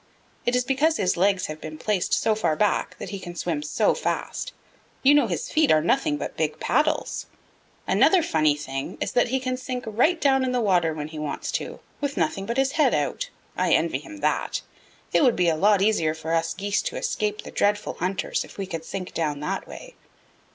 It 0.47 0.55
is 0.55 0.63
because 0.63 0.97
his 0.97 1.15
legs 1.15 1.45
have 1.45 1.61
been 1.61 1.77
placed 1.77 2.11
so 2.15 2.33
far 2.33 2.55
back 2.55 2.97
that 2.97 3.11
he 3.11 3.19
can 3.19 3.35
swim 3.35 3.61
so 3.61 3.93
fast. 3.93 4.51
You 5.03 5.13
know 5.13 5.27
his 5.27 5.51
feet 5.51 5.69
are 5.71 5.79
nothing 5.79 6.17
but 6.17 6.35
big 6.35 6.59
paddles. 6.59 7.27
Another 7.87 8.23
funny 8.23 8.55
thing 8.55 8.97
is 8.99 9.11
that 9.11 9.27
he 9.27 9.39
can 9.39 9.57
sink 9.57 9.83
right 9.85 10.19
down 10.19 10.43
in 10.43 10.53
the 10.53 10.59
water 10.59 10.95
when 10.95 11.09
he 11.09 11.19
wants 11.19 11.51
to, 11.51 11.81
with 11.99 12.17
nothing 12.17 12.47
but 12.47 12.57
his 12.57 12.71
head 12.71 12.95
out. 12.95 13.29
I 13.55 13.73
envy 13.73 13.99
him 13.99 14.17
that. 14.21 14.63
It 15.13 15.23
would 15.23 15.35
be 15.35 15.49
a 15.49 15.55
lot 15.55 15.83
easier 15.83 16.15
for 16.15 16.33
us 16.33 16.55
Geese 16.55 16.81
to 16.81 16.95
escape 16.97 17.43
the 17.43 17.51
dreadful 17.51 17.93
hunters 17.93 18.43
if 18.43 18.57
we 18.57 18.65
could 18.65 18.83
sink 18.83 19.13
down 19.13 19.39
that 19.41 19.67
way." 19.67 19.93